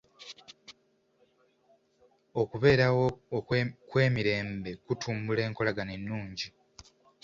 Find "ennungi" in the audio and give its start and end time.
5.97-6.47